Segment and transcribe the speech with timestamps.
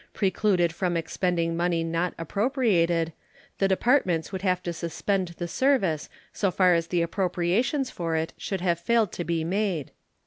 [0.15, 3.13] Precluded from expending money not appropriated,
[3.59, 8.33] the Departments would have to suspend the service so far as the appropriations for it
[8.35, 9.91] should have failed to be made.